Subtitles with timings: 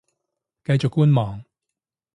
[0.65, 1.45] 繼續觀望